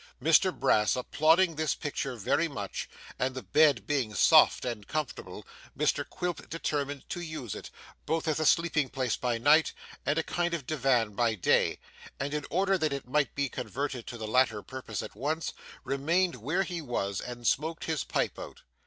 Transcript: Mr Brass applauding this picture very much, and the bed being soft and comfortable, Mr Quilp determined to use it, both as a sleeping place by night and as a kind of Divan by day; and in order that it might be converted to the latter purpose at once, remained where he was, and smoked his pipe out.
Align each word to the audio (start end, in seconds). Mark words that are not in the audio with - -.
Mr 0.19 0.51
Brass 0.51 0.95
applauding 0.95 1.53
this 1.57 1.75
picture 1.75 2.15
very 2.15 2.47
much, 2.47 2.89
and 3.19 3.35
the 3.35 3.43
bed 3.43 3.85
being 3.85 4.15
soft 4.15 4.65
and 4.65 4.87
comfortable, 4.87 5.45
Mr 5.77 6.03
Quilp 6.09 6.49
determined 6.49 7.07
to 7.09 7.21
use 7.21 7.53
it, 7.53 7.69
both 8.07 8.27
as 8.27 8.39
a 8.39 8.45
sleeping 8.47 8.89
place 8.89 9.15
by 9.15 9.37
night 9.37 9.73
and 10.03 10.17
as 10.17 10.21
a 10.23 10.25
kind 10.25 10.55
of 10.55 10.65
Divan 10.65 11.13
by 11.13 11.35
day; 11.35 11.77
and 12.19 12.33
in 12.33 12.47
order 12.49 12.79
that 12.79 12.93
it 12.93 13.07
might 13.07 13.35
be 13.35 13.47
converted 13.47 14.07
to 14.07 14.17
the 14.17 14.25
latter 14.25 14.63
purpose 14.63 15.03
at 15.03 15.13
once, 15.15 15.53
remained 15.83 16.33
where 16.33 16.63
he 16.63 16.81
was, 16.81 17.21
and 17.21 17.45
smoked 17.45 17.83
his 17.83 18.03
pipe 18.03 18.39
out. 18.39 18.63